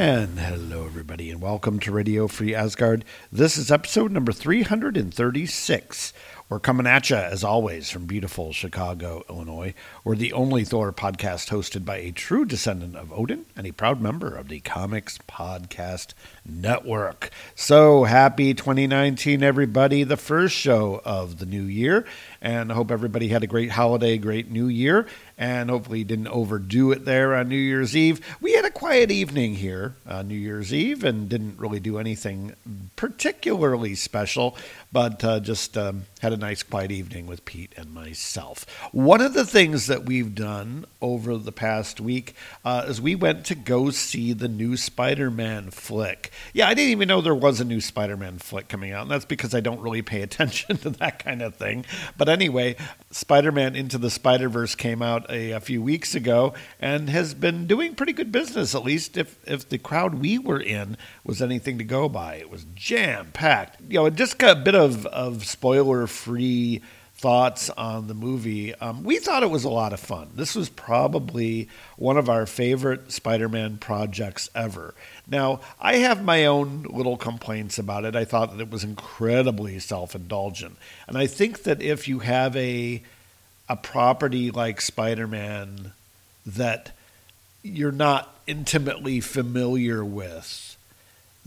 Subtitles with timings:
[0.00, 3.04] And hello, everybody, and welcome to Radio Free Asgard.
[3.30, 6.14] This is episode number 336.
[6.48, 9.72] We're coming at you, as always, from beautiful Chicago, Illinois.
[10.02, 14.00] We're the only Thor podcast hosted by a true descendant of Odin and a proud
[14.00, 16.14] member of the Comics Podcast
[16.44, 17.30] Network.
[17.54, 20.02] So happy 2019, everybody.
[20.02, 22.04] The first show of the new year.
[22.40, 25.06] And I hope everybody had a great holiday, great new year,
[25.40, 28.20] and hopefully didn't overdo it there on New Year's Eve.
[28.42, 32.54] We had a quiet evening here on New Year's Eve and didn't really do anything
[32.94, 34.54] particularly special,
[34.92, 38.66] but uh, just um, had a nice quiet evening with Pete and myself.
[38.92, 43.46] One of the things that we've done over the past week uh, is we went
[43.46, 46.30] to go see the new Spider Man flick.
[46.52, 49.10] Yeah, I didn't even know there was a new Spider Man flick coming out, and
[49.10, 51.86] that's because I don't really pay attention to that kind of thing.
[52.18, 52.76] But anyway,
[53.10, 57.34] Spider Man Into the Spider Verse came out a, a, few weeks ago and has
[57.34, 61.40] been doing pretty good business, at least if, if the crowd we were in was
[61.40, 62.36] anything to go by.
[62.36, 63.80] It was jam packed.
[63.88, 66.82] You know, just got a bit of, of spoiler free
[67.20, 68.74] thoughts on the movie.
[68.76, 70.30] Um, we thought it was a lot of fun.
[70.34, 74.94] This was probably one of our favorite Spider Man projects ever.
[75.28, 78.16] Now, I have my own little complaints about it.
[78.16, 80.78] I thought that it was incredibly self indulgent.
[81.06, 83.02] And I think that if you have a,
[83.70, 85.92] a property like Spider Man
[86.44, 86.90] that
[87.62, 90.76] you're not intimately familiar with,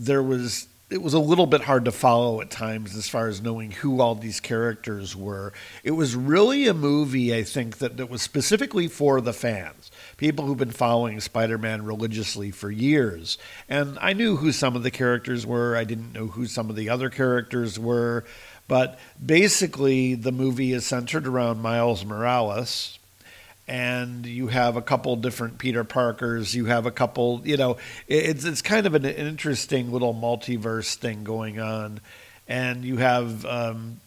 [0.00, 3.42] there was it was a little bit hard to follow at times as far as
[3.42, 5.52] knowing who all these characters were.
[5.82, 10.46] It was really a movie, I think, that, that was specifically for the fans, people
[10.46, 13.38] who've been following Spider Man religiously for years.
[13.68, 16.76] And I knew who some of the characters were, I didn't know who some of
[16.76, 18.24] the other characters were.
[18.66, 22.98] But basically, the movie is centered around Miles Morales,
[23.68, 26.54] and you have a couple different Peter Parkers.
[26.54, 27.76] You have a couple, you know,
[28.08, 32.00] it's it's kind of an, interesting little multiverse thing going on,
[32.48, 34.00] and you have, um,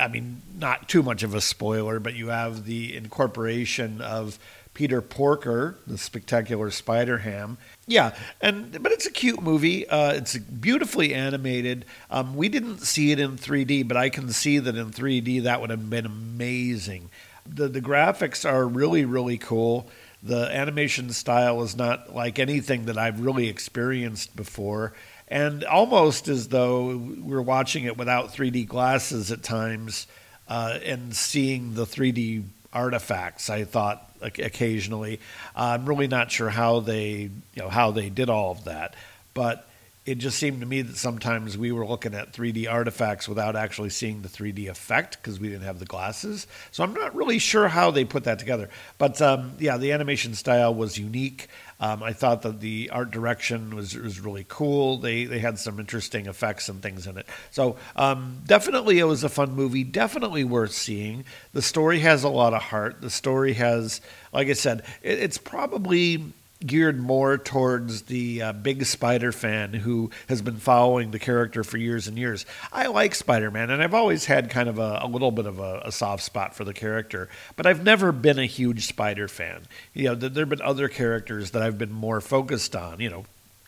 [0.00, 4.38] I mean, not too much of a spoiler, but you have the incorporation of
[4.74, 7.56] Peter Porker, the spectacular Spider Ham.
[7.86, 9.88] Yeah, and but it's a cute movie.
[9.88, 11.84] Uh, it's beautifully animated.
[12.10, 15.60] Um, we didn't see it in 3D, but I can see that in 3D that
[15.60, 17.10] would have been amazing.
[17.46, 19.88] The, the graphics are really, really cool.
[20.22, 24.94] The animation style is not like anything that I've really experienced before.
[25.28, 30.06] And almost as though we're watching it without 3D glasses at times
[30.48, 35.20] uh, and seeing the 3D artifacts, I thought occasionally.
[35.54, 38.94] I'm really not sure how they, you know, how they did all of that.
[39.34, 39.68] But
[40.06, 43.88] it just seemed to me that sometimes we were looking at 3D artifacts without actually
[43.88, 46.46] seeing the 3D effect because we didn't have the glasses.
[46.72, 48.68] So I'm not really sure how they put that together.
[48.98, 51.48] But um, yeah, the animation style was unique.
[51.80, 54.98] Um, I thought that the art direction was was really cool.
[54.98, 57.26] They they had some interesting effects and things in it.
[57.50, 59.84] So um, definitely, it was a fun movie.
[59.84, 61.24] Definitely worth seeing.
[61.52, 63.00] The story has a lot of heart.
[63.00, 64.00] The story has,
[64.32, 66.32] like I said, it, it's probably
[66.64, 71.76] geared more towards the uh, big Spider fan who has been following the character for
[71.76, 72.46] years and years.
[72.72, 75.58] I like Spider Man, and I've always had kind of a, a little bit of
[75.58, 79.62] a, a, soft spot for the character, but I've never been a huge Spider fan.
[79.92, 83.24] You know, there have been other characters that I've been more focused on, you know,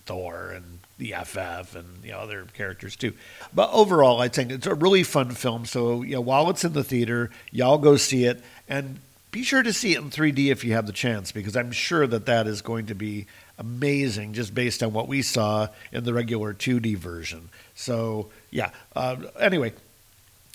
[0.07, 3.13] Thor and the FF and know, other characters too.
[3.55, 5.67] But overall, I think it's a really fun film.
[5.67, 8.43] So, you know, while it's in the theater, y'all go see it.
[8.69, 9.01] And
[9.37, 12.07] be sure to see it in 3D if you have the chance, because I'm sure
[12.07, 13.27] that that is going to be
[13.59, 17.51] amazing just based on what we saw in the regular 2D version.
[17.75, 18.71] So, yeah.
[18.95, 19.75] Uh, anyway,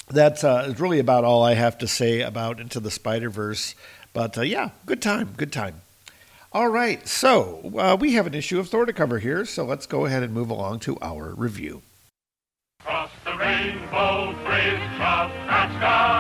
[0.10, 3.76] that's uh, really about all I have to say about Into the Spider Verse.
[4.14, 5.82] But uh, yeah, good time, good time.
[6.52, 9.86] All right, so uh, we have an issue of Thor to cover here, so let's
[9.86, 11.84] go ahead and move along to our review.
[12.84, 16.11] Cross the rainbow bridge of Asgard,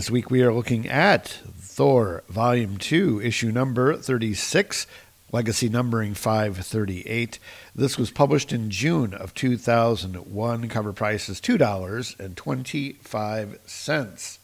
[0.00, 4.86] this week we are looking at Thor, Volume 2, issue number 36,
[5.30, 7.38] legacy numbering 538.
[7.74, 10.68] This was published in June of 2001.
[10.70, 14.38] Cover price is $2.25.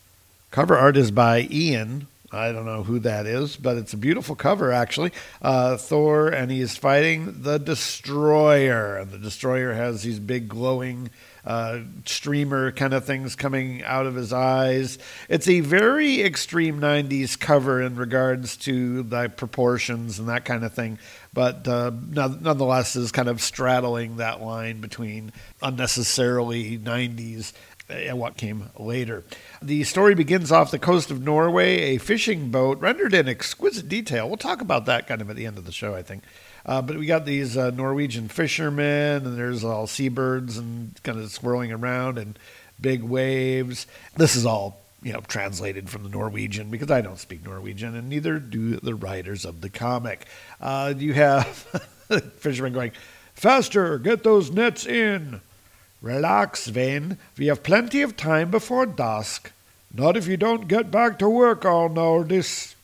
[0.50, 2.06] Cover art is by Ian.
[2.30, 5.12] I don't know who that is, but it's a beautiful cover, actually.
[5.40, 8.98] Uh, Thor, and he is fighting the Destroyer.
[8.98, 11.08] And the Destroyer has these big glowing
[11.46, 14.98] uh, streamer kind of things coming out of his eyes.
[15.28, 20.74] It's a very extreme 90s cover in regards to the proportions and that kind of
[20.74, 20.98] thing,
[21.32, 25.32] but uh, nonetheless is kind of straddling that line between
[25.62, 27.52] unnecessarily 90s
[27.88, 29.24] and what came later.
[29.62, 34.26] The story begins off the coast of Norway, a fishing boat rendered in exquisite detail.
[34.26, 36.24] We'll talk about that kind of at the end of the show, I think.
[36.66, 41.30] Uh, but we got these uh, Norwegian fishermen, and there's all seabirds and kind of
[41.30, 42.36] swirling around and
[42.80, 43.86] big waves.
[44.16, 48.08] This is all you know translated from the Norwegian because I don't speak Norwegian, and
[48.08, 50.26] neither do the writers of the comic.
[50.60, 51.46] Uh, you have
[52.38, 52.92] fishermen going,
[53.34, 55.40] "Faster, get those nets in."
[56.02, 57.18] Relax, Sven.
[57.38, 59.52] We have plenty of time before dusk.
[59.94, 61.88] Not if you don't get back to work all
[62.22, 62.75] this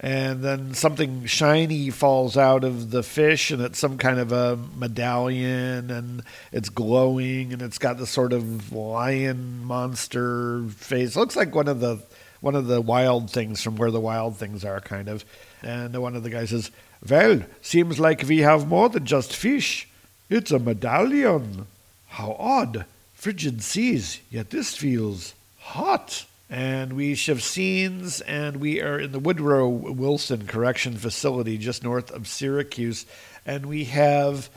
[0.00, 4.56] and then something shiny falls out of the fish and it's some kind of a
[4.76, 6.22] medallion and
[6.52, 11.16] it's glowing and it's got this sort of lion monster face.
[11.16, 11.98] Looks like one of the
[12.40, 15.24] one of the wild things from where the wild things are kind of.
[15.62, 16.70] And one of the guys says
[17.08, 19.88] well seems like we have more than just fish.
[20.30, 21.66] It's a medallion.
[22.08, 22.84] How odd.
[23.14, 29.18] Frigid seas yet this feels hot and we shift scenes, and we are in the
[29.18, 33.04] Woodrow Wilson Correction Facility just north of Syracuse,
[33.44, 34.48] and we have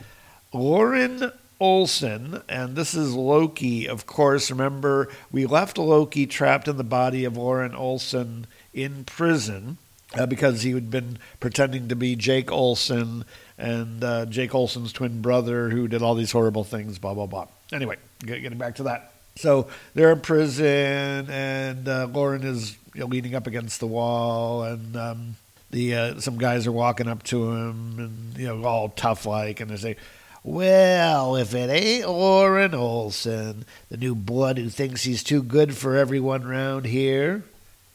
[0.52, 4.50] Lauren Olson, and this is Loki, of course.
[4.50, 9.76] Remember, we left Loki trapped in the body of Lauren Olson in prison
[10.14, 13.24] uh, because he had been pretending to be Jake Olson
[13.56, 17.46] and uh, Jake Olson's twin brother who did all these horrible things, blah, blah, blah.
[17.72, 19.11] Anyway, getting back to that.
[19.34, 24.62] So they're in prison, and uh, Lauren is you know, leaning up against the wall,
[24.62, 25.36] and um,
[25.70, 29.60] the uh, some guys are walking up to him, and you know, all tough like,
[29.60, 29.96] and they say,
[30.44, 35.96] "Well, if it ain't Lauren Olson, the new blood who thinks he's too good for
[35.96, 37.44] everyone round here,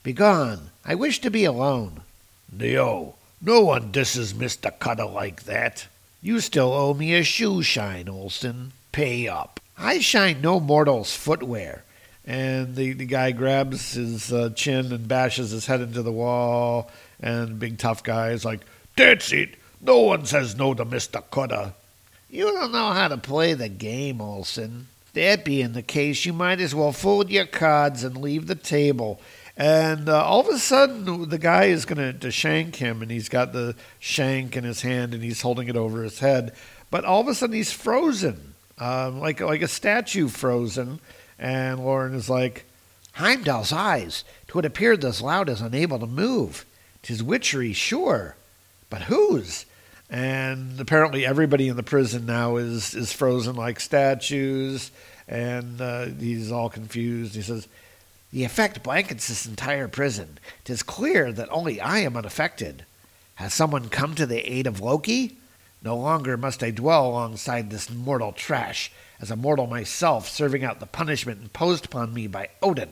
[0.01, 0.71] begone!
[0.83, 2.01] I wish to be alone."
[2.51, 5.87] No, no one disses Mister Cutter like that.
[6.19, 8.71] You still owe me a shoe shine, Olson.
[8.91, 9.59] Pay up.
[9.77, 11.83] I shine no mortal's footwear.
[12.25, 16.91] And the, the guy grabs his uh, chin and bashes his head into the wall.
[17.19, 18.61] And big tough guy is like,
[18.95, 19.55] That's it.
[19.79, 21.23] No one says no to Mr.
[21.29, 21.73] Cutter.
[22.29, 24.87] You don't know how to play the game, Olson.
[25.13, 29.21] That being the case, you might as well fold your cards and leave the table.
[29.55, 33.29] And uh, all of a sudden, the guy is going to shank him, and he's
[33.29, 36.53] got the shank in his hand, and he's holding it over his head.
[36.91, 40.99] But all of a sudden, he's frozen um, like like a statue frozen.
[41.39, 42.65] And Lauren is like,
[43.13, 44.23] Heimdall's eyes.
[44.47, 46.65] Twould appear this loud is unable to move.
[47.01, 48.35] Tis witchery, sure,
[48.89, 49.65] but whose?
[50.09, 54.91] And apparently, everybody in the prison now is is frozen like statues,
[55.27, 57.35] and uh, he's all confused.
[57.35, 57.67] He says,
[58.31, 60.37] "The effect blankets this entire prison.
[60.63, 62.85] Tis clear that only I am unaffected.
[63.35, 65.37] Has someone come to the aid of Loki?"
[65.87, 68.91] No longer must I dwell alongside this mortal trash,
[69.21, 72.89] as a mortal myself, serving out the punishment imposed upon me by Odin.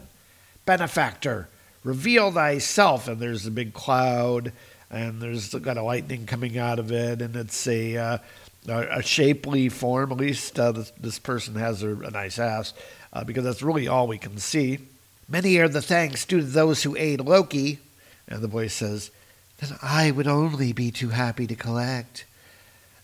[0.66, 1.50] Benefactor,
[1.84, 3.10] reveal thyself.
[3.10, 4.54] And there's a big cloud,
[4.90, 8.18] and there's got a lightning coming out of it, and it's a uh,
[8.66, 10.14] a, shapely form.
[10.14, 12.74] At least uh, this, this, person has a, a nice ass,
[13.12, 14.80] uh, because that's really all we can see.
[15.28, 17.80] Many are the thanks due to those who aid Loki.
[18.26, 19.12] And the voice says,
[19.58, 22.24] Then I would only be too happy to collect.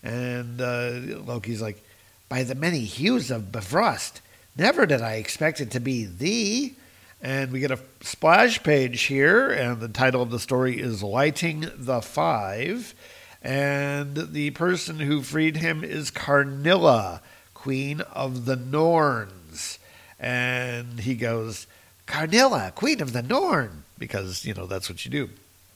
[0.04, 1.84] And uh, Loki's like,
[2.30, 4.22] By the many hues of Bifrost,
[4.58, 6.76] never did I expect it to be thee.
[7.22, 11.70] And we get a splash page here, and the title of the story is Lighting
[11.76, 12.96] the Five.
[13.44, 17.22] And the person who freed him is Karnilla,
[17.54, 19.78] Queen of the Norns.
[20.20, 21.68] And he goes,
[22.08, 25.30] Karnilla, Queen of the Norn, because, you know, that's what you do.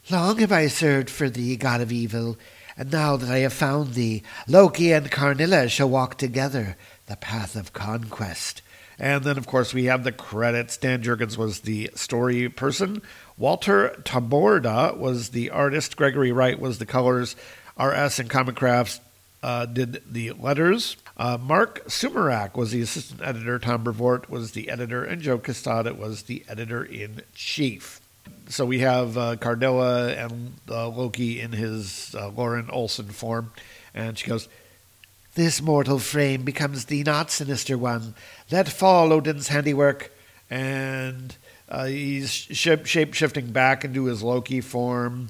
[0.10, 2.38] Long have I served for thee, God of evil,
[2.78, 6.78] and now that I have found thee, Loki and Karnilla shall walk together
[7.08, 8.62] the path of conquest.
[8.98, 10.78] And then, of course, we have the credits.
[10.78, 13.02] Dan Jurgens was the story person.
[13.38, 15.98] Walter Taborda was the artist.
[15.98, 17.36] Gregory Wright was the colors.
[17.78, 19.02] RS and Comic Crafts
[19.44, 20.96] uh, did the letters.
[21.18, 23.60] Uh, Marc Sumerak was the assistant editor.
[23.60, 25.04] Tom Brevoort was the editor.
[25.04, 28.00] And Joe Quesada was the editor in chief.
[28.48, 33.52] So we have uh, Karnilla and uh, Loki in his uh, Lauren Olson form,
[33.94, 34.48] and she goes,
[35.34, 38.14] This mortal frame becomes the not sinister one.
[38.52, 40.12] Let fall Odin's handiwork.
[40.50, 41.36] And
[41.70, 45.30] uh, he's shape shifting back into his Loki form,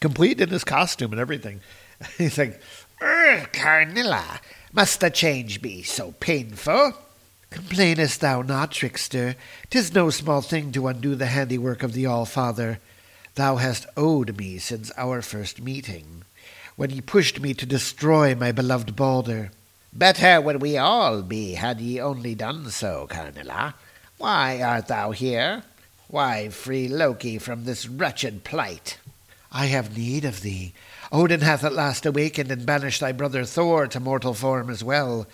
[0.00, 1.60] complete in his costume and everything.
[2.18, 2.60] he's like,
[3.00, 4.40] Karnilla,
[4.72, 6.94] must the change be so painful?
[7.50, 9.34] Complainest thou not, trickster?
[9.70, 12.78] Tis no small thing to undo the handiwork of the All-Father.
[13.36, 16.24] Thou hast owed me since our first meeting,
[16.76, 19.50] when he pushed me to destroy my beloved Balder.
[19.92, 23.74] Better would we all be had ye only done so, Karnilla.
[24.18, 25.62] Why art thou here?
[26.08, 28.98] Why free Loki from this wretched plight?
[29.50, 30.74] I have need of thee.
[31.10, 35.26] Odin hath at last awakened and banished thy brother Thor to mortal form as well.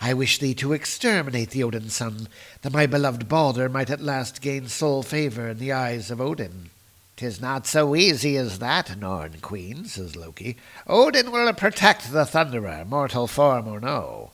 [0.00, 2.26] I wish thee to exterminate the Odinson,
[2.62, 6.70] that my beloved Balder might at last gain sole favour in the eyes of Odin.
[7.16, 10.56] Tis not so easy as that, Norn Queen, says Loki.
[10.86, 14.30] Odin will protect the Thunderer, mortal form or no.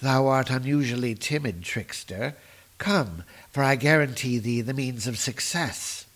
[0.00, 2.34] Thou art unusually timid, trickster.
[2.78, 6.06] Come, for I guarantee thee the means of success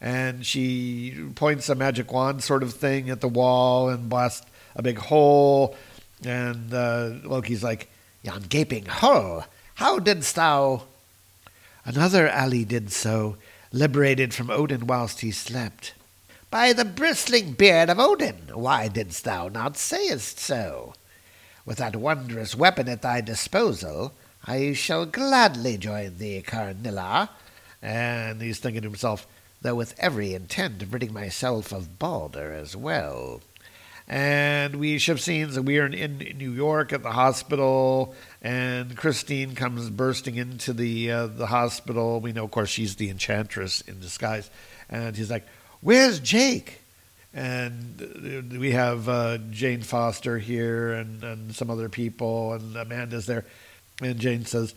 [0.00, 4.82] and she points a magic wand sort of thing at the wall and blasts a
[4.82, 5.76] big hole.
[6.24, 7.88] And uh, Loki's like,
[8.28, 9.44] Yon gaping hole,
[9.76, 10.82] how didst thou?
[11.86, 13.38] Another ally did so,
[13.72, 15.94] liberated from Odin whilst he slept.
[16.50, 20.92] By the bristling beard of Odin, why didst thou not sayest so?
[21.64, 24.12] With that wondrous weapon at thy disposal,
[24.46, 27.30] I shall gladly join thee, Karnilla.
[27.80, 29.26] And he's thinking to himself,
[29.62, 33.40] though with every intent of ridding myself of Balder as well.
[34.10, 38.96] And we shift scenes, and we are in, in New York at the hospital, and
[38.96, 42.18] Christine comes bursting into the uh, the hospital.
[42.18, 44.48] We know, of course, she's the enchantress in disguise,
[44.88, 45.46] and he's like,
[45.82, 46.80] "Where's Jake?"
[47.34, 53.44] And we have uh, Jane Foster here, and, and some other people, and Amanda's there,
[54.00, 54.74] and Jane says,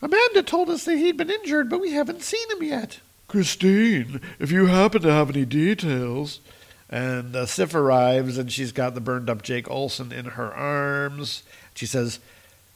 [0.00, 4.50] "Amanda told us that he'd been injured, but we haven't seen him yet." Christine, if
[4.50, 6.40] you happen to have any details.
[6.90, 11.44] And uh, Sif arrives, and she's got the burned up Jake Olson in her arms.
[11.74, 12.18] She says,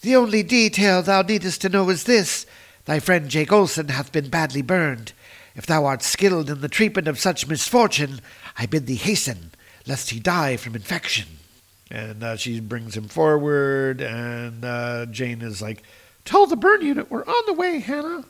[0.02, 2.46] The only detail thou needest to know is this
[2.84, 5.12] Thy friend Jake Olson hath been badly burned.
[5.56, 8.20] If thou art skilled in the treatment of such misfortune,
[8.56, 9.50] I bid thee hasten,
[9.86, 11.26] lest he die from infection.
[11.90, 15.82] And uh, she brings him forward, and uh, Jane is like,
[16.24, 18.24] Tell the burn unit we're on the way, Hannah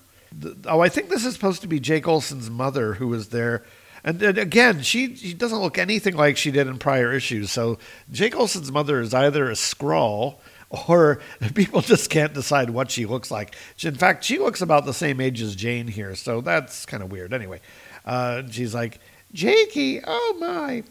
[0.66, 3.64] oh, I think this is supposed to be Jake Olson's mother who was there.
[4.04, 7.50] And, and, again, she, she doesn't look anything like she did in prior issues.
[7.50, 7.78] So
[8.12, 10.40] Jake Olson's mother is either a scrawl
[10.88, 11.20] or
[11.54, 13.54] people just can't decide what she looks like.
[13.82, 17.11] In fact, she looks about the same age as Jane here, so that's kind of
[17.11, 17.32] weird.
[17.32, 17.61] Anyway,
[18.04, 19.00] uh, she's like,
[19.32, 20.84] Jakey, oh my.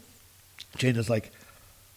[0.76, 1.30] Jane is like,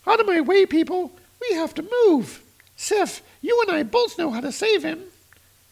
[0.06, 1.12] out of my way, people.
[1.42, 2.44] We have to move.
[2.76, 5.04] Sif, you and I both know how to save him.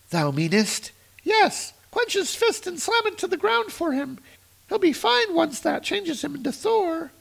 [0.10, 0.92] Thou meanest?
[1.24, 4.20] Yes, Quench his fist and slam it to the ground for him.
[4.70, 7.12] He'll be fine once that changes him into Thor.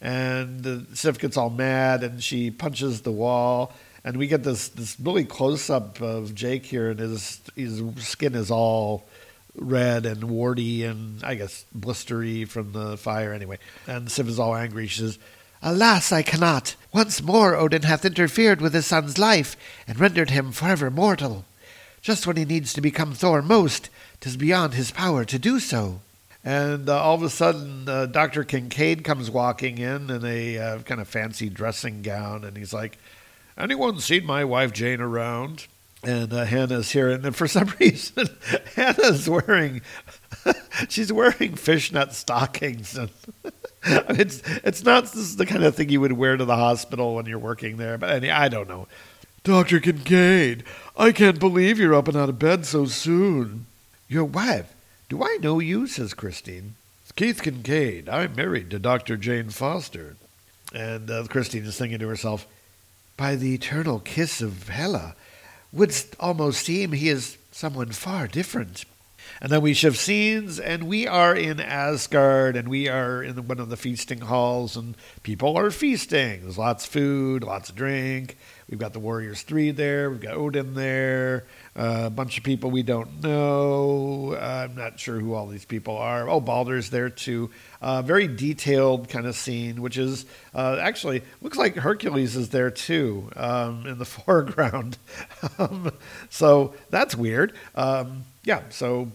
[0.00, 3.72] And uh, Sif gets all mad and she punches the wall.
[4.04, 8.34] And we get this, this really close up of Jake here, and his, his skin
[8.34, 9.06] is all
[9.54, 13.58] red and warty and I guess blistery from the fire anyway.
[13.86, 14.86] And Sif is all angry.
[14.86, 15.18] She says,
[15.62, 16.76] Alas, I cannot.
[16.92, 19.56] Once more Odin hath interfered with his son's life
[19.88, 21.44] and rendered him forever mortal.
[22.00, 23.90] Just when he needs to become Thor most,
[24.20, 26.00] 'tis beyond his power to do so.
[26.48, 28.42] And uh, all of a sudden, uh, Dr.
[28.42, 32.96] Kinkaid comes walking in in a uh, kind of fancy dressing gown, and he's like,
[33.58, 35.66] Anyone seen my wife Jane around?
[36.02, 38.30] And uh, Hannah's here, and for some reason,
[38.74, 39.82] Hannah's wearing,
[40.88, 42.98] she's wearing fishnet stockings.
[43.84, 47.26] And it's it's not the kind of thing you would wear to the hospital when
[47.26, 48.88] you're working there, but I don't know.
[49.44, 49.78] Dr.
[49.78, 50.64] Kinkaid,
[50.96, 53.66] I can't believe you're up and out of bed so soon.
[54.08, 54.74] Your wife?
[55.08, 55.86] Do I know you?
[55.86, 56.74] says Christine.
[57.02, 58.10] It's Keith Kinkaid.
[58.10, 59.16] I'm married to Dr.
[59.16, 60.16] Jane Foster.
[60.74, 62.46] And uh, Christine is thinking to herself,
[63.16, 65.14] By the eternal kiss of Hela,
[65.72, 68.84] wouldst almost seem he is someone far different.
[69.40, 73.60] And then we shift scenes, and we are in Asgard, and we are in one
[73.60, 76.42] of the feasting halls, and people are feasting.
[76.42, 78.36] There's lots of food, lots of drink.
[78.68, 80.10] We've got the Warriors 3 there.
[80.10, 81.46] We've got Odin there.
[81.74, 84.36] Uh, a bunch of people we don't know.
[84.38, 86.28] I'm not sure who all these people are.
[86.28, 87.50] Oh, Balder's there too.
[87.80, 92.70] Uh, very detailed kind of scene, which is uh, actually looks like Hercules is there
[92.70, 94.98] too um, in the foreground.
[95.58, 95.90] um,
[96.28, 97.54] so that's weird.
[97.74, 99.10] Um, yeah, so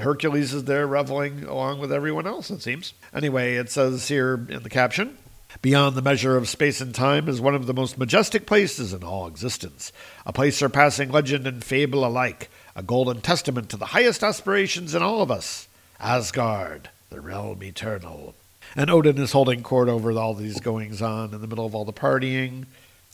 [0.00, 2.94] Hercules is there reveling along with everyone else, it seems.
[3.14, 5.18] Anyway, it says here in the caption
[5.62, 9.02] Beyond the measure of space and time is one of the most majestic places in
[9.02, 9.92] all existence,
[10.26, 15.02] a place surpassing legend and fable alike, a golden testament to the highest aspirations in
[15.02, 15.66] all of us
[15.98, 18.34] Asgard, the realm eternal.
[18.76, 21.84] And Odin is holding court over all these goings on in the middle of all
[21.84, 22.66] the partying.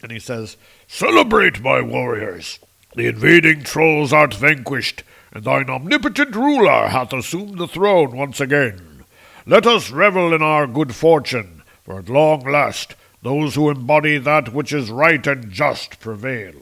[0.03, 0.57] And he says,
[0.87, 2.59] Celebrate, my warriors!
[2.95, 9.05] The invading trolls art vanquished, and thine omnipotent ruler hath assumed the throne once again.
[9.47, 14.53] Let us revel in our good fortune, for at long last those who embody that
[14.53, 16.55] which is right and just prevail.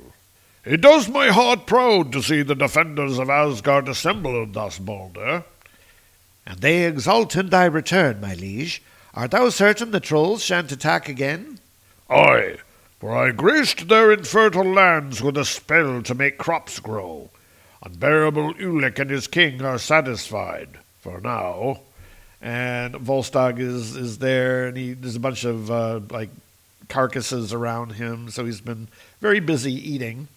[0.64, 5.44] It does my heart proud to see the defenders of Asgard assembled thus, Balder.
[6.46, 8.80] And they exult in thy return, my liege.
[9.12, 11.58] Art thou certain the trolls shan't attack again?
[12.08, 12.56] Ay,
[13.02, 17.30] for I graced their infertile lands with a spell to make crops grow.
[17.82, 21.80] Unbearable Ulik and his king are satisfied, for now.
[22.40, 26.30] And Volstagg is, is there, and he, there's a bunch of uh, like
[26.88, 28.86] carcasses around him, so he's been
[29.20, 30.28] very busy eating.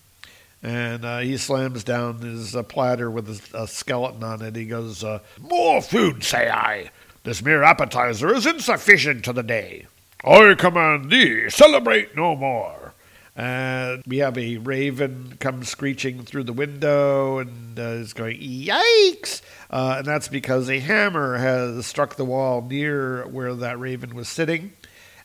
[0.63, 4.55] And uh, he slams down his uh, platter with a, a, skeleton on it.
[4.55, 6.89] He goes, uh, More food, say I.
[7.25, 9.85] This mere appetizer is insufficient to the day.
[10.25, 12.93] I command thee, celebrate no more.
[13.35, 19.41] And we have a raven come screeching through the window and uh, is going, Yikes!
[19.69, 24.27] Uh, and that's because a hammer has struck the wall near where that raven was
[24.27, 24.73] sitting.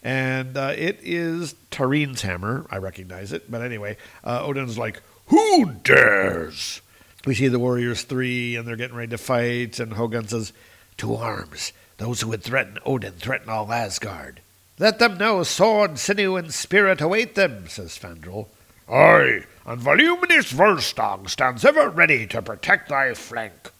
[0.03, 2.67] And uh, it is Tarene's hammer.
[2.71, 3.51] I recognize it.
[3.51, 6.83] But anyway, uh, Odin's like, who dares?
[7.25, 10.53] We see the Warriors Three, and they're getting ready to fight, and Hogun says,
[10.99, 11.73] To arms!
[11.99, 14.41] Those who would threaten Odin threaten all Asgard.
[14.81, 18.47] Let them know sword, sinew, and spirit await them, says Fandral.
[18.91, 23.73] Aye, and voluminous Volstagg stands ever ready to protect thy flank.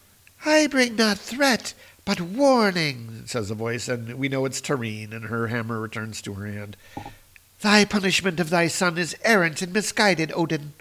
[0.45, 1.73] I bring not threat,
[2.05, 6.35] but warning, says a voice, and we know it's Tarene, and her hammer returns to
[6.35, 6.77] her hand.
[7.61, 10.73] Thy punishment of thy son is errant and misguided, Odin.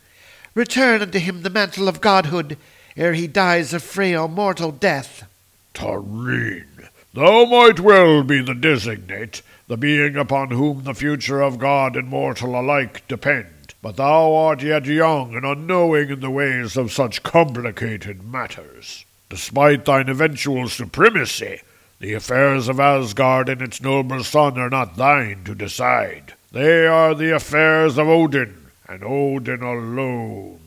[0.54, 2.58] Return unto him the mantle of godhood,
[2.94, 5.26] ere he dies a frail mortal death.
[5.72, 11.94] Tarene, thou might well be the designate, the being upon whom the future of god
[11.94, 13.46] and mortal alike depend.
[13.80, 19.04] But thou art yet young and unknowing in the ways of such complicated matters.
[19.28, 21.60] Despite thine eventual supremacy,
[22.00, 26.34] the affairs of Asgard and its noble son are not thine to decide.
[26.50, 30.58] They are the affairs of Odin, and Odin alone.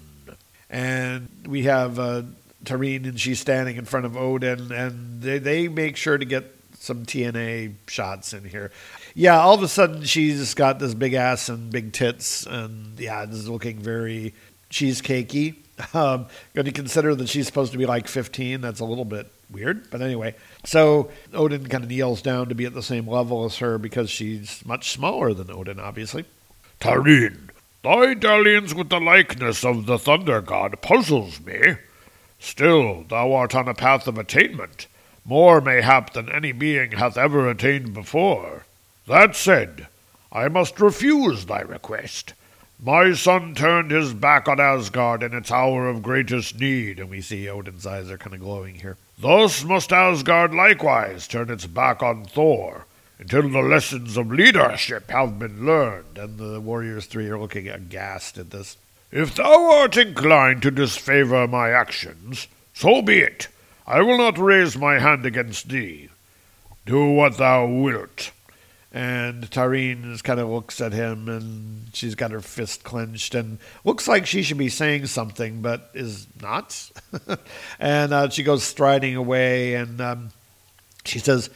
[0.70, 2.22] And we have uh,
[2.64, 6.63] Tarene, and she's standing in front of Odin, and they, they make sure to get
[6.84, 8.70] some TNA shots in here.
[9.16, 13.26] Yeah, all of a sudden she's got this big ass and big tits, and yeah,
[13.26, 14.34] this is looking very
[14.70, 15.58] cheesecakey.
[15.96, 19.32] Um, going to consider that she's supposed to be like 15, that's a little bit
[19.50, 19.90] weird.
[19.90, 23.58] But anyway, so Odin kind of kneels down to be at the same level as
[23.58, 26.26] her because she's much smaller than Odin, obviously.
[26.80, 27.50] Tarene,
[27.84, 31.78] Thy dalliance with the likeness of the thunder god puzzles me.
[32.40, 34.86] Still, thou art on a path of attainment,
[35.26, 38.66] more mayhap than any being hath ever attained before.
[39.08, 39.88] That said,
[40.32, 42.34] I must refuse thy request.
[42.82, 47.22] My son turned his back on Asgard in its hour of greatest need, and we
[47.22, 48.98] see Odin's eyes are kind of glowing here.
[49.18, 52.86] Thus must Asgard likewise turn its back on Thor,
[53.20, 56.18] until the lessons of leadership have been learned.
[56.18, 58.76] And the Warriors Three are looking aghast at this.
[59.12, 63.48] If thou art inclined to disfavor my actions, so be it.
[63.86, 66.10] I will not raise my hand against thee.
[66.86, 68.32] Do what thou wilt.
[68.92, 74.08] And Tarene kind of looks at him, and she's got her fist clenched, and looks
[74.08, 76.92] like she should be saying something, but is not.
[77.80, 80.30] and uh, she goes striding away, and um,
[81.06, 81.50] she says,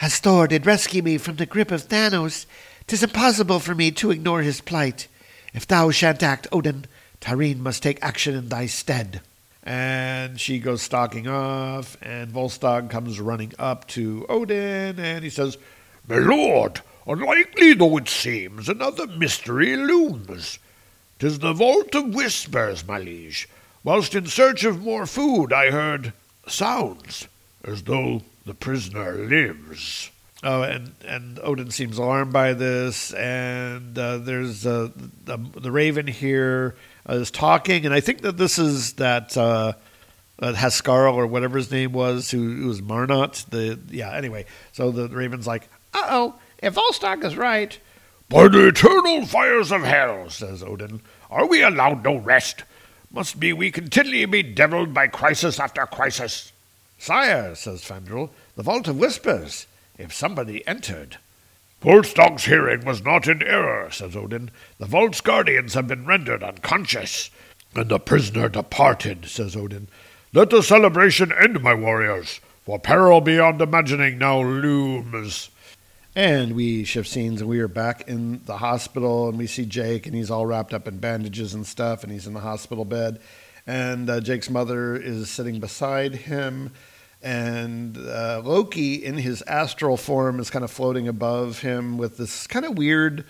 [0.00, 2.46] as Thor did rescue me from the grip of Thanos,
[2.86, 5.06] 'tis impossible for me to ignore his plight.
[5.52, 6.86] If thou shan't act, Odin,
[7.20, 9.20] Tarene must take action in thy stead.
[9.64, 15.56] And she goes stalking off, and Volstagg comes running up to Odin, and he says,
[16.06, 20.58] My lord, unlikely though it seems, another mystery looms.
[21.18, 23.48] 'Tis the Vault of Whispers, my liege.
[23.82, 26.12] Whilst in search of more food, I heard
[26.46, 27.28] sounds,
[27.64, 30.10] as though the prisoner lives.
[30.42, 34.90] Oh, and, and Odin seems alarmed by this, and uh, there's uh,
[35.24, 36.74] the, the Raven here
[37.08, 39.74] is talking, and I think that this is that uh,
[40.40, 43.44] Haskarl or whatever his name was, who, who was Marnot.
[43.50, 44.12] The yeah.
[44.12, 47.78] Anyway, so the Raven's like, "Uh oh, if Volstagg is right."
[48.30, 52.64] By the eternal fires of hell, says Odin, are we allowed no rest?
[53.12, 56.52] Must be we continually be devilled by crisis after crisis.
[56.98, 59.66] Sire, says Fandral, the Vault of Whispers,
[59.98, 61.18] if somebody entered.
[61.84, 64.50] Volstagg's hearing was not in error, says Odin.
[64.78, 67.28] The vault's guardians have been rendered unconscious.
[67.76, 69.88] And the prisoner departed, says Odin.
[70.32, 75.50] Let the celebration end, my warriors, for peril beyond imagining now looms.
[76.16, 80.06] And we shift scenes, and we are back in the hospital, and we see Jake,
[80.06, 83.20] and he's all wrapped up in bandages and stuff, and he's in the hospital bed.
[83.66, 86.72] And uh, Jake's mother is sitting beside him,
[87.24, 92.46] and uh, Loki, in his astral form, is kind of floating above him with this
[92.46, 93.24] kind of weird,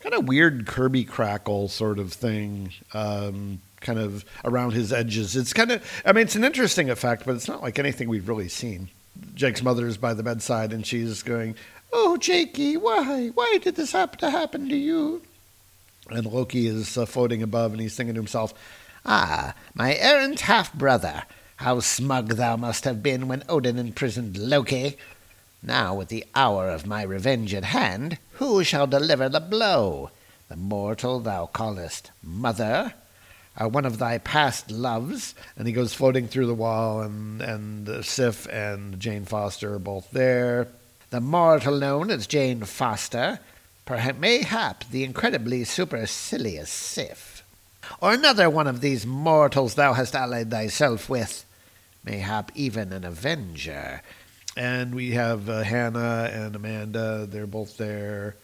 [0.00, 5.36] kind of weird Kirby crackle sort of thing, um, kind of around his edges.
[5.36, 8.28] It's kind of, I mean, it's an interesting effect, but it's not like anything we've
[8.28, 8.90] really seen.
[9.34, 11.56] Jake's mother is by the bedside, and she's going,
[11.92, 15.22] "Oh, Jakey, why, why did this happen to happen to you?"
[16.10, 18.52] And Loki is uh, floating above, and he's thinking to himself,
[19.04, 21.22] Ah, my errant half brother,
[21.60, 24.96] how smug thou must have been when Odin imprisoned Loki.
[25.62, 30.10] Now, with the hour of my revenge at hand, who shall deliver the blow?
[30.48, 32.94] The mortal thou callest mother?
[33.60, 35.34] Or one of thy past loves?
[35.54, 39.78] and he goes floating through the wall, and and uh, Sif and Jane Foster are
[39.78, 40.68] both there.
[41.10, 43.38] The mortal known as Jane Foster?
[43.84, 47.44] Perhaps, mayhap, the incredibly supercilious Sif?
[48.00, 51.44] Or another one of these mortals thou hast allied thyself with?
[52.04, 54.02] Mayhap even an avenger?
[54.56, 57.26] And we have uh, Hannah and Amanda.
[57.26, 58.36] They're both there.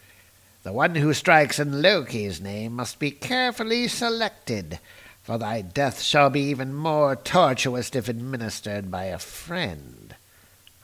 [0.63, 4.79] The one who strikes in Loki's name must be carefully selected,
[5.23, 10.15] for thy death shall be even more tortuous if administered by a friend.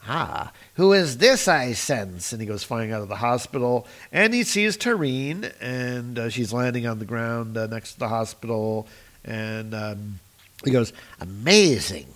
[0.06, 2.32] Ah, who is this I sense?
[2.32, 6.52] And he goes flying out of the hospital, and he sees Tarene, and uh, she's
[6.52, 8.86] landing on the ground uh, next to the hospital,
[9.24, 10.20] and um,
[10.64, 12.06] He goes, Amazing!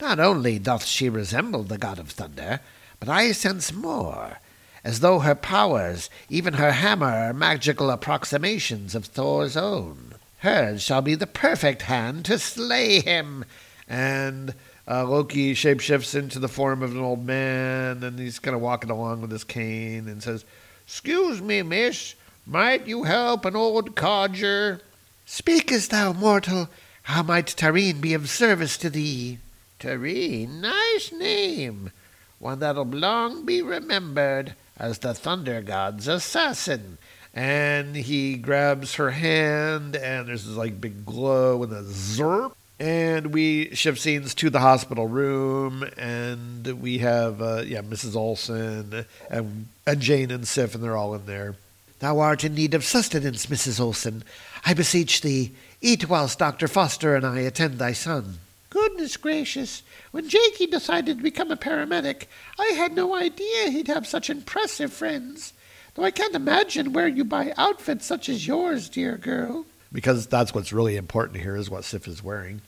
[0.00, 2.60] Not only doth she resemble the god of thunder,
[3.00, 4.38] but I sense more,
[4.84, 10.14] as though her powers, even her hammer, are magical approximations of Thor's own.
[10.38, 13.44] Hers shall be the perfect hand to slay him.
[13.88, 14.54] and
[14.86, 18.90] uh, Loki shapeshifts into the form of an old man, and he's kind of walking
[18.90, 20.44] along with his cane, and says,
[20.86, 22.14] Excuse me, miss,
[22.46, 24.80] might you help an old codger?
[25.26, 26.70] Speakest thou, mortal?
[27.02, 29.38] How might Tarene be of service to thee?
[29.78, 31.92] Tarene, nice name.
[32.38, 36.98] One that'll long be remembered as the Thunder God's assassin.
[37.34, 42.52] and he grabs her hand, and there's this like big glow and a zerp.
[42.80, 48.16] And we shift scenes to the hospital room, and we have uh, yeah Mrs.
[48.16, 51.54] Olson and and Jane and Sif, and they're all in there.
[52.00, 53.80] Thou art in need of sustenance, Mrs.
[53.80, 54.22] Olson.
[54.64, 56.68] I beseech thee, eat whilst Dr.
[56.68, 58.38] Foster and I attend thy son.
[58.70, 62.24] Goodness gracious, when Jakey decided to become a paramedic,
[62.58, 65.54] I had no idea he'd have such impressive friends.
[65.94, 69.64] Though I can't imagine where you buy outfits such as yours, dear girl.
[69.90, 72.60] because that's what's really important here is what Sif is wearing.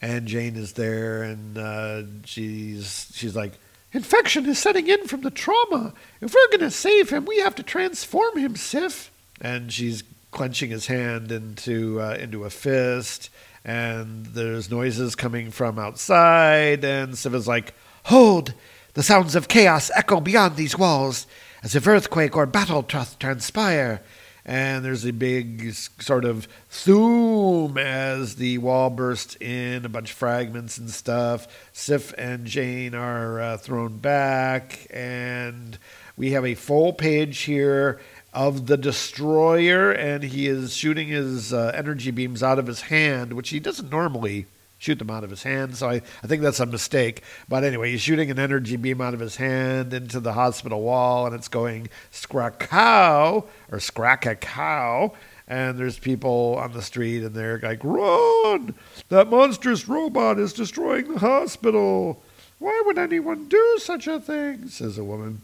[0.00, 3.54] And Jane is there, and uh, she's she's like,
[3.92, 5.92] Infection is setting in from the trauma.
[6.20, 9.10] If we're going to save him, we have to transform him, Sif.
[9.40, 13.28] and she's clenching his hand into uh, into a fist,
[13.64, 18.54] and there's noises coming from outside, and Sif is like, Hold!
[18.94, 21.26] The sounds of chaos echo beyond these walls,
[21.62, 24.02] as if earthquake or battle doth transpire.
[24.44, 30.16] and there's a big sort of zoom as the wall bursts in, a bunch of
[30.16, 31.46] fragments and stuff.
[31.72, 35.78] Sif and Jane are uh, thrown back, and
[36.16, 38.00] we have a full page here
[38.32, 43.32] of the destroyer, and he is shooting his uh, energy beams out of his hand,
[43.32, 44.46] which he doesn't normally
[44.78, 45.76] shoot them out of his hand.
[45.76, 47.22] So I, I think that's a mistake.
[47.48, 51.26] But anyway, he's shooting an energy beam out of his hand into the hospital wall,
[51.26, 55.12] and it's going scracow or scrack-a-cow.
[55.48, 58.74] And there's people on the street, and they're like, "Run!
[59.08, 62.22] That monstrous robot is destroying the hospital."
[62.58, 64.68] Why would anyone do such a thing?
[64.68, 65.40] says a woman.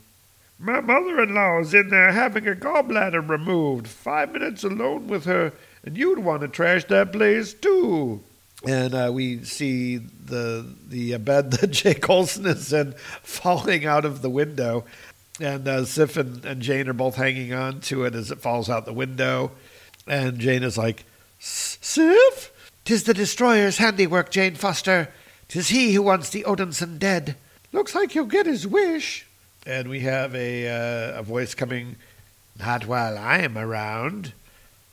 [0.58, 3.88] My mother-in-law's in there having her gallbladder removed.
[3.88, 5.52] Five minutes alone with her,
[5.84, 8.22] and you'd want to trash that place too.
[8.66, 14.22] And uh, we see the the bed that Jake Olson is in falling out of
[14.22, 14.84] the window,
[15.40, 18.70] and uh, Sif and, and Jane are both hanging on to it as it falls
[18.70, 19.50] out the window.
[20.06, 21.04] And Jane is like,
[21.40, 22.52] "S- "Sif,
[22.84, 25.08] Tis the destroyer's handiwork, Jane Foster.
[25.48, 27.36] Tis he who wants the Odinson dead.
[27.72, 29.26] looks like he'll get his wish."
[29.66, 31.96] And we have a uh, a voice coming.
[32.58, 34.32] Not while I am around.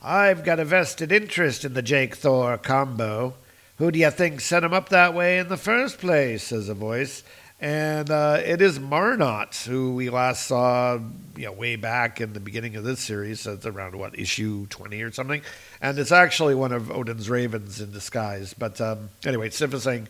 [0.02, 3.34] I've got a vested interest in the Jake Thor combo.
[3.78, 6.42] Who do you think set him up that way in the first place?
[6.42, 7.22] says a voice.
[7.60, 10.98] And uh, it is Marnot, who we last saw
[11.36, 13.40] you know, way back in the beginning of this series.
[13.40, 15.42] So it's around, what, issue 20 or something?
[15.80, 18.52] And it's actually one of Odin's ravens in disguise.
[18.54, 20.08] But um, anyway, Sif is saying,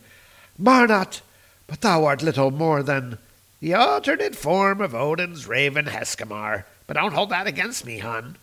[0.57, 1.21] Marnot,
[1.67, 3.19] but thou art little more than
[3.63, 6.65] the alternate form of Odin's raven Heskimar.
[6.85, 8.35] But don't hold that against me, hun.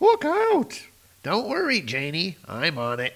[0.00, 0.82] Look out!
[1.22, 2.38] Don't worry, Janie.
[2.48, 3.14] I'm on it.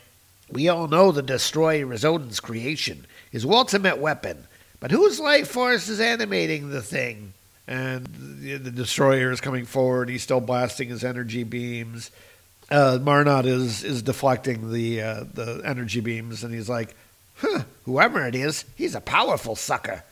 [0.49, 4.45] We all know the Destroyer is Odin's creation, his ultimate weapon.
[4.79, 7.33] But whose life force is animating the thing?
[7.67, 10.11] And the, the Destroyer is coming forward.
[10.11, 12.13] He's still blasting his energy beams.
[12.71, 16.95] Uh, Marnot is is deflecting the uh, the energy beams, and he's like,
[17.39, 20.05] huh, "Whoever it is, he's a powerful sucker.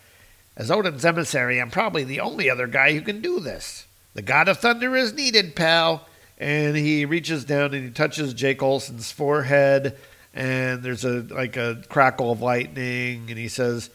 [0.57, 3.87] As Odin's emissary, I'm probably the only other guy who can do this.
[4.15, 6.07] The God of Thunder is needed, pal."
[6.39, 9.97] And he reaches down and he touches Jake Olson's forehead,
[10.35, 13.89] and there's a like a crackle of lightning, and he says,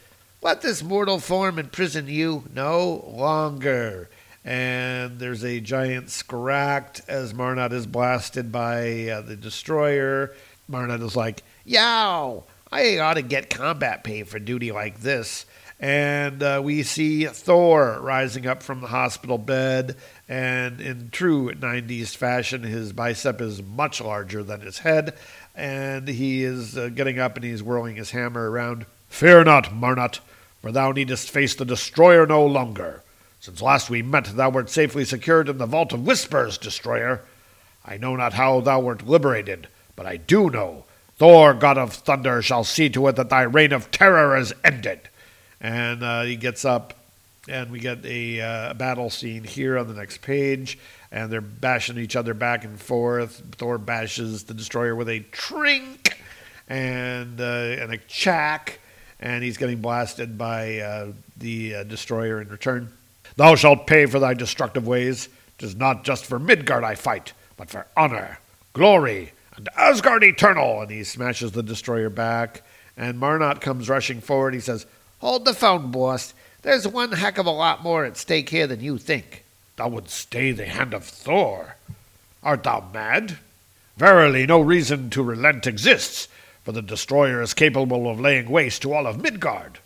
[0.43, 4.09] let this mortal form imprison you no longer.
[4.43, 10.33] And there's a giant scract as Marnot is blasted by uh, the destroyer.
[10.67, 12.45] Marnot is like, Yow!
[12.71, 15.45] I ought to get combat pay for duty like this.
[15.81, 19.97] And uh, we see Thor rising up from the hospital bed.
[20.29, 25.17] And in true 90s fashion, his bicep is much larger than his head.
[25.55, 28.85] And he is uh, getting up and he's whirling his hammer around.
[29.09, 30.21] Fear not, Marnot
[30.61, 33.03] for thou needest face the destroyer no longer.
[33.39, 37.21] Since last we met, thou wert safely secured in the vault of whispers, destroyer.
[37.83, 40.85] I know not how thou wert liberated, but I do know
[41.17, 45.09] Thor, god of thunder, shall see to it that thy reign of terror is ended.
[45.61, 46.95] And uh, he gets up,
[47.47, 50.79] and we get a uh, battle scene here on the next page,
[51.11, 53.41] and they're bashing each other back and forth.
[53.53, 56.17] Thor bashes the destroyer with a trink
[56.67, 58.79] and uh, and a chack,
[59.19, 62.91] and he's getting blasted by uh, the uh, destroyer in return.
[63.35, 65.29] Thou shalt pay for thy destructive ways.
[65.57, 68.39] Tis not just for Midgard I fight, but for honor,
[68.73, 70.81] glory, and Asgard eternal.
[70.81, 72.63] And he smashes the destroyer back.
[72.97, 74.53] And Marnot comes rushing forward.
[74.53, 74.85] He says,
[75.21, 76.33] Hold the phone, boss.
[76.63, 79.43] There's one heck of a lot more at stake here than you think.
[79.75, 81.75] Thou wouldst stay the hand of Thor.
[82.41, 83.37] Art thou mad?
[83.97, 86.27] Verily, no reason to relent exists,
[86.63, 89.77] for the destroyer is capable of laying waste to all of Midgard.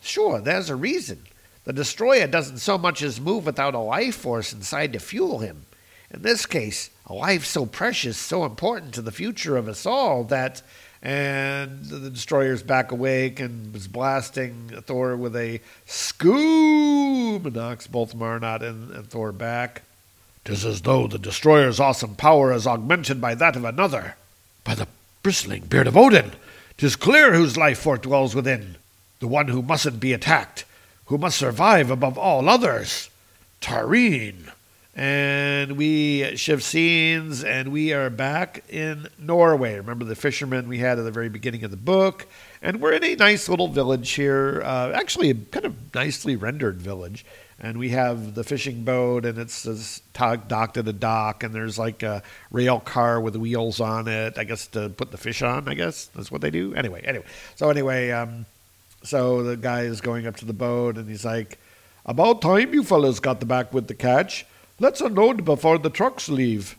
[0.00, 1.24] Sure, there's a reason.
[1.64, 5.66] The destroyer doesn't so much as move without a life force inside to fuel him.
[6.12, 10.22] In this case, a life so precious, so important to the future of us all
[10.24, 10.62] that.
[11.04, 18.14] And the destroyer's back awake and is blasting Thor with a scoob and knocks both
[18.14, 19.82] Marnot and, and Thor back.
[20.46, 24.16] Tis as though the destroyer's awesome power is augmented by that of another.
[24.64, 24.88] By the
[25.22, 26.32] bristling beard of Odin.
[26.78, 28.76] Tis clear whose life force dwells within.
[29.20, 30.64] The one who mustn't be attacked,
[31.06, 33.10] who must survive above all others.
[33.60, 34.52] Tarene.
[34.96, 39.74] And we shift scenes, and we are back in Norway.
[39.74, 42.28] Remember the fishermen we had at the very beginning of the book?
[42.62, 46.80] And we're in a nice little village here, uh, actually, a kind of nicely rendered
[46.80, 47.26] village.
[47.58, 52.04] And we have the fishing boat and it's, docked at a dock and there's like
[52.04, 55.74] a rail car with wheels on it i guess to put the fish on i
[55.74, 56.06] guess.
[56.06, 56.74] That's what they do?
[56.74, 57.24] Anyway anyway.
[57.56, 58.46] So anyway um,
[59.02, 61.58] so the guy is going up to the boat and he's like
[62.06, 64.46] about time you fellas got the back with the catch
[64.78, 66.76] let's unload before the trucks leave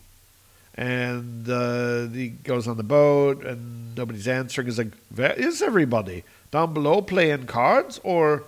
[0.77, 6.23] and uh, he goes on the boat and nobody's answering he's like where is everybody
[6.51, 8.43] down below playing cards or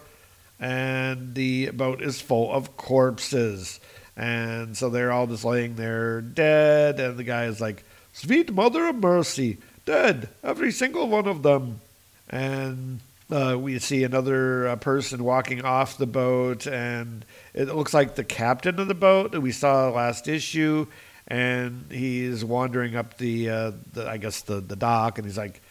[0.59, 3.79] and the boat is full of corpses.
[4.15, 7.83] And so they're all just laying there dead, and the guy is like,
[8.13, 11.81] Sweet Mother of Mercy, dead, every single one of them.
[12.29, 18.15] And uh, we see another uh, person walking off the boat, and it looks like
[18.15, 20.87] the captain of the boat that we saw last issue.
[21.27, 25.61] And he's wandering up the, uh, the I guess, the, the dock, and he's like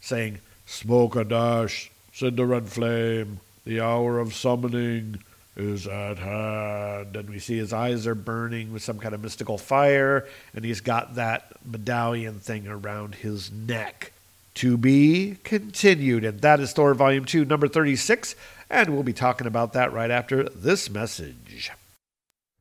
[0.00, 5.18] saying, Smoke a dash, cinder and flame, the hour of summoning
[5.56, 7.16] is at hand.
[7.16, 10.82] And we see his eyes are burning with some kind of mystical fire, and he's
[10.82, 14.12] got that medallion thing around his neck.
[14.58, 16.24] To be continued.
[16.24, 18.34] And that is Thor Volume 2, number 36.
[18.68, 21.70] And we'll be talking about that right after this message.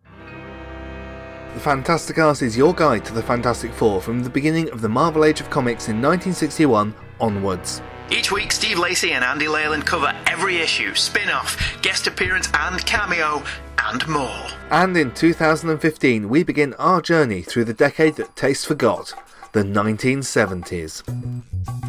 [0.06, 5.26] The Fantasticast is your guide to the Fantastic Four from the beginning of the Marvel
[5.26, 7.82] Age of Comics in 1961 onwards.
[8.12, 12.86] Each week, Steve Lacey and Andy Leyland cover every issue, spin off, guest appearance, and
[12.86, 13.42] cameo,
[13.80, 14.46] and more.
[14.70, 19.16] And in 2015, we begin our journey through the decade that taste forgot
[19.58, 21.02] the 1970s.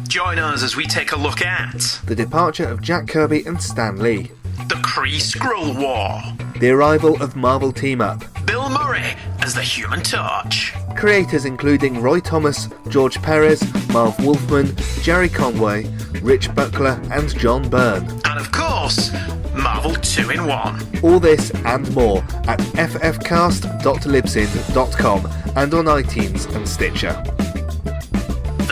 [0.07, 3.99] Join us as we take a look at the departure of Jack Kirby and Stan
[3.99, 4.31] Lee,
[4.69, 6.19] the Kree-Skrull War.
[6.59, 8.23] The arrival of Marvel Team Up.
[8.47, 10.73] Bill Murray as the Human Torch.
[10.95, 15.85] Creators including Roy Thomas, George Perez, Marv Wolfman, Gerry Conway,
[16.23, 18.09] Rich Buckler, and John Byrne.
[18.25, 19.11] And of course,
[19.53, 21.01] Marvel 2 in 1.
[21.03, 27.23] All this and more at ffcast.libsyn.com and on iTunes and Stitcher.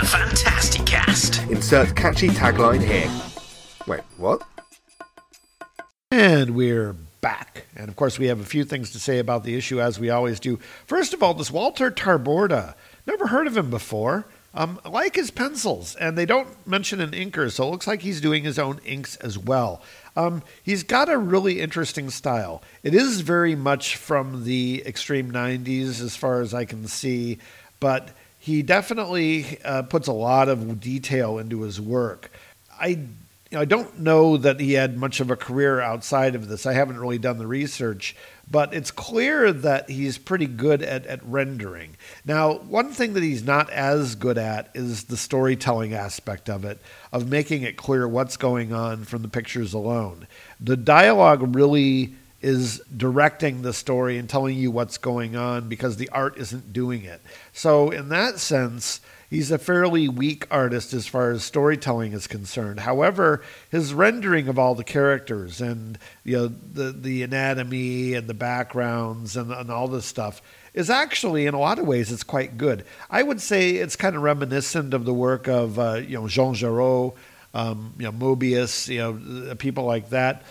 [0.08, 1.52] The Fantasticast.
[1.52, 3.12] Insert catchy tagline here.
[3.88, 4.41] Wait, what?
[6.12, 7.65] And we're back.
[7.76, 10.10] And of course, we have a few things to say about the issue, as we
[10.10, 10.60] always do.
[10.86, 12.76] First of all, this Walter Taborda.
[13.06, 14.26] Never heard of him before.
[14.54, 18.22] Um, like his pencils, and they don't mention an inker, so it looks like he's
[18.22, 19.82] doing his own inks as well.
[20.15, 22.63] Um, he's got a really interesting style.
[22.82, 27.39] It is very much from the extreme 90s, as far as I can see,
[27.82, 28.12] but
[28.48, 32.32] he definitely uh, puts a lot of detail into his work.
[32.80, 33.08] I you
[33.52, 36.66] know, I don't know that he had much of a career outside of this.
[36.66, 38.16] I haven't really done the research,
[38.50, 41.98] but it's clear that he's pretty good at, at rendering.
[42.24, 46.80] Now, one thing that he's not as good at is the storytelling aspect of it,
[47.12, 50.26] of making it clear what's going on from the pictures alone.
[50.62, 52.16] The dialogue really
[52.48, 57.04] is directing the story and telling you what's going on because the art isn't doing
[57.04, 57.22] it.
[57.52, 62.80] So, in that sense, he's a fairly weak artist as far as storytelling is concerned.
[62.80, 68.34] However, his rendering of all the characters and you know the the anatomy and the
[68.34, 70.42] backgrounds and, and all this stuff
[70.74, 72.86] is actually in a lot of ways it's quite good.
[73.10, 76.54] I would say it's kind of reminiscent of the work of uh, you know Jean
[76.54, 77.14] Giraud,
[77.54, 80.44] um, you know Moebius, you know people like that.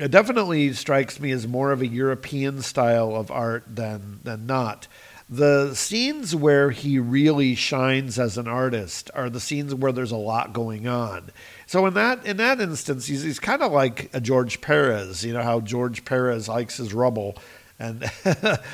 [0.00, 4.88] It definitely strikes me as more of a European style of art than than not.
[5.28, 10.16] The scenes where he really shines as an artist are the scenes where there's a
[10.16, 11.30] lot going on.
[11.66, 15.22] So in that in that instance, he's, he's kind of like a George Perez.
[15.22, 17.36] You know how George Perez likes his rubble,
[17.78, 18.10] and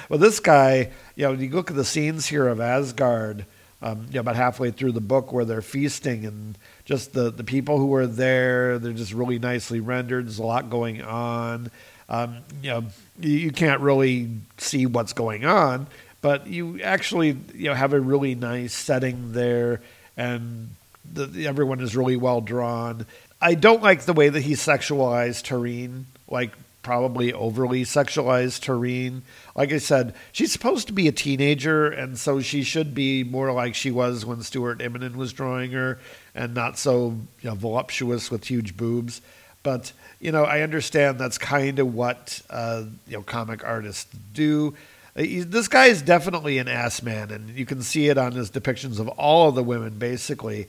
[0.09, 3.47] well, this guy, you know, when you look at the scenes here of Asgard.
[3.83, 7.45] Um, you know, about halfway through the book where they're feasting and just the, the
[7.45, 10.27] people who are there, they're just really nicely rendered.
[10.27, 11.71] There's a lot going on.
[12.09, 12.85] Um, you know,
[13.21, 15.89] you, you can't really see what's going on,
[16.21, 19.81] but you actually you know have a really nice setting there,
[20.17, 20.71] and
[21.13, 23.07] the, everyone is really well drawn.
[23.41, 26.53] I don't like the way that he sexualized Tarene, like
[26.87, 29.23] probably overly sexualized Tarene.
[29.57, 33.51] Like I said, she's supposed to be a teenager, and so she should be more
[33.51, 35.99] like she was when Stuart Immonen was drawing her,
[36.33, 39.21] and not so you know, voluptuous with huge boobs.
[39.65, 44.77] But you know, I understand that's kind of what uh, you know comic artists do.
[45.17, 49.01] This guy is definitely an ass man, and you can see it on his depictions
[49.01, 50.69] of all of the women, basically.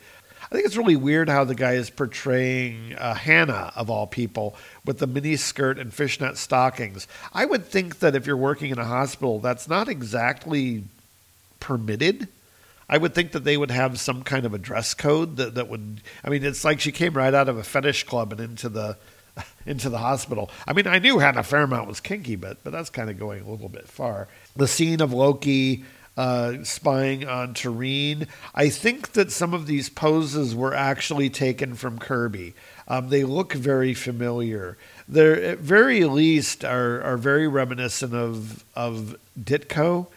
[0.50, 4.56] I think it's really weird how the guy is portraying uh, Hannah, of all people,
[4.86, 7.06] with the mini skirt and fishnet stockings.
[7.34, 10.86] I would think that if you're working in a hospital, that's not exactly
[11.60, 12.30] permitted.
[12.90, 15.68] I would think that they would have some kind of a dress code that, that
[15.68, 16.00] would.
[16.24, 18.98] I mean, it's like she came right out of a fetish club and into the
[19.66, 20.50] into the hospital.
[20.66, 23.50] I mean, I knew Hannah Fairmount was kinky, but but that's kind of going a
[23.50, 24.30] little bit far.
[24.56, 25.84] The scene of Loki
[26.18, 28.28] uh, spying on Tarene.
[28.56, 32.56] I think that some of these poses were actually taken from Kirby.
[32.88, 34.78] Um, they look very familiar.
[35.08, 40.08] They're at very least are are very reminiscent of of Ditko.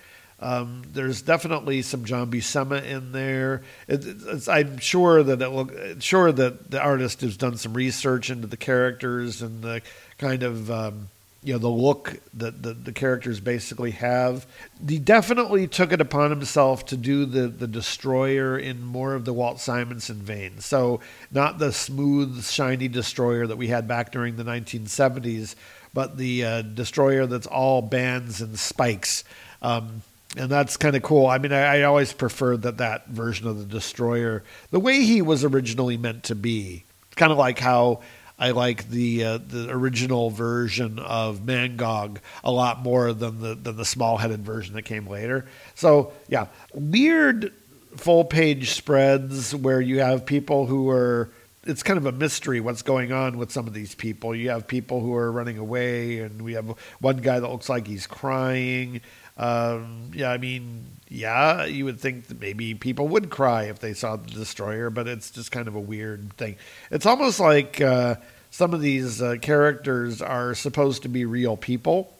[0.42, 3.62] Um, there's definitely some John Buscema in there.
[3.86, 8.46] It, I'm sure that it look sure that the artist has done some research into
[8.46, 9.82] the characters and the
[10.16, 11.08] kind of um,
[11.42, 14.46] you know the look that the, the characters basically have.
[14.86, 19.32] He definitely took it upon himself to do the the destroyer in more of the
[19.32, 20.60] Walt Simonson vein.
[20.60, 21.00] So
[21.30, 25.54] not the smooth, shiny destroyer that we had back during the 1970s,
[25.94, 29.24] but the uh, destroyer that's all bands and spikes.
[29.62, 30.02] Um,
[30.36, 31.26] and that's kind of cool.
[31.26, 35.22] I mean, I, I, always preferred that that version of the destroyer, the way he
[35.22, 36.84] was originally meant to be,
[37.16, 38.00] kind of like how
[38.40, 43.76] I like the uh, the original version of Mangog a lot more than the than
[43.76, 45.46] the small headed version that came later.
[45.74, 47.52] So yeah, weird
[47.96, 51.30] full page spreads where you have people who are.
[51.64, 54.34] It's kind of a mystery what's going on with some of these people.
[54.34, 57.86] You have people who are running away, and we have one guy that looks like
[57.86, 59.02] he's crying
[59.36, 63.94] um, yeah, I mean, yeah, you would think that maybe people would cry if they
[63.94, 66.56] saw the destroyer, but it's just kind of a weird thing.
[66.90, 68.16] It's almost like uh,
[68.50, 72.12] some of these uh, characters are supposed to be real people,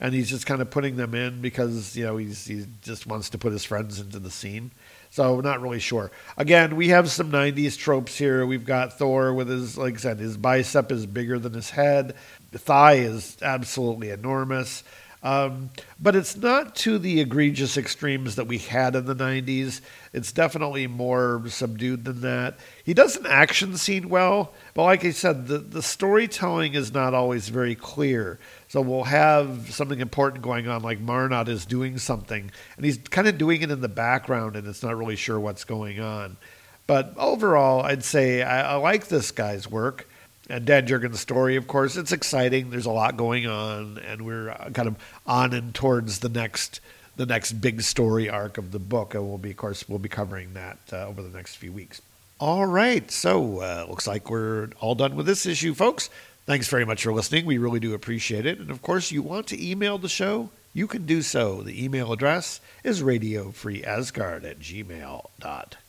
[0.00, 3.30] and he's just kind of putting them in because you know he's he just wants
[3.30, 4.70] to put his friends into the scene.
[5.10, 6.10] So not really sure.
[6.36, 8.44] Again, we have some 90s tropes here.
[8.44, 12.16] We've got Thor with his, like I said, his bicep is bigger than his head.
[12.50, 14.84] The thigh is absolutely enormous.
[15.26, 19.80] Um, but it's not to the egregious extremes that we had in the 90s.
[20.12, 22.58] It's definitely more subdued than that.
[22.84, 27.12] He does an action scene well, but like I said, the, the storytelling is not
[27.12, 28.38] always very clear.
[28.68, 33.26] So we'll have something important going on, like Marnot is doing something, and he's kind
[33.26, 36.36] of doing it in the background, and it's not really sure what's going on.
[36.86, 40.06] But overall, I'd say I, I like this guy's work
[40.48, 42.70] and Dan Jurgens' story, of course, it's exciting.
[42.70, 46.80] There's a lot going on, and we're uh, kind of on and towards the next
[47.16, 49.14] the next big story arc of the book.
[49.14, 52.02] And we'll be, of course, we'll be covering that uh, over the next few weeks.
[52.38, 56.10] All right, so uh, looks like we're all done with this issue, folks.
[56.44, 57.46] Thanks very much for listening.
[57.46, 58.58] We really do appreciate it.
[58.58, 61.62] And of course, you want to email the show, you can do so.
[61.62, 65.85] The email address is radiofreeasgard at gmail.com.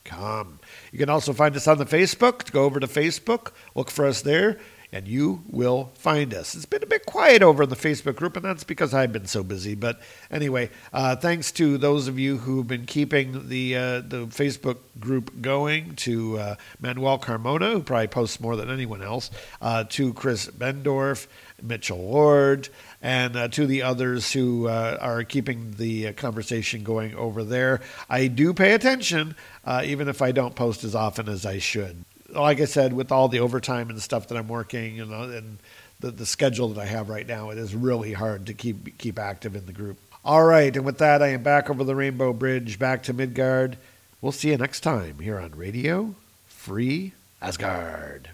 [0.92, 2.52] You can also find us on the Facebook.
[2.52, 4.58] Go over to Facebook, look for us there,
[4.92, 6.56] and you will find us.
[6.56, 9.26] It's been a bit quiet over in the Facebook group, and that's because I've been
[9.26, 9.76] so busy.
[9.76, 10.00] But
[10.32, 15.42] anyway, uh, thanks to those of you who've been keeping the uh, the Facebook group
[15.42, 19.30] going, to uh, Manuel Carmona, who probably posts more than anyone else,
[19.62, 21.28] uh, to Chris Bendorf,
[21.62, 22.70] Mitchell Lord,
[23.02, 27.82] and uh, to the others who uh, are keeping the uh, conversation going over there.
[28.10, 29.36] I do pay attention,
[29.66, 32.04] uh, even if I don't post as often as I should.
[32.30, 35.58] Like I said, with all the overtime and stuff that I'm working and, and
[36.00, 39.18] the, the schedule that I have right now, it is really hard to keep keep
[39.18, 39.98] active in the group.
[40.26, 43.78] All right, and with that, I am back over the Rainbow Bridge, back to Midgard.
[44.22, 46.16] We'll see you next time here on Radio
[46.48, 48.30] Free Asgard.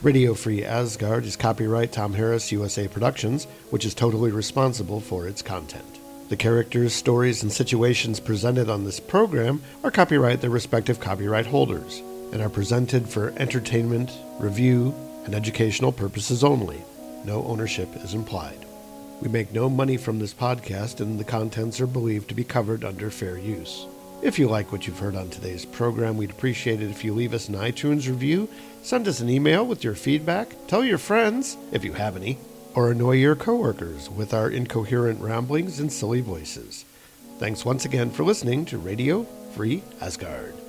[0.00, 5.42] Radio Free Asgard is copyright Tom Harris USA Productions, which is totally responsible for its
[5.42, 5.98] content.
[6.28, 11.98] The characters, stories, and situations presented on this program are copyright their respective copyright holders
[12.32, 14.94] and are presented for entertainment, review,
[15.24, 16.80] and educational purposes only.
[17.24, 18.66] No ownership is implied.
[19.20, 22.84] We make no money from this podcast, and the contents are believed to be covered
[22.84, 23.88] under fair use.
[24.20, 27.32] If you like what you've heard on today's program, we'd appreciate it if you leave
[27.32, 28.48] us an iTunes review,
[28.82, 32.36] send us an email with your feedback, tell your friends, if you have any,
[32.74, 36.84] or annoy your coworkers with our incoherent ramblings and silly voices.
[37.38, 39.22] Thanks once again for listening to Radio
[39.54, 40.67] Free Asgard.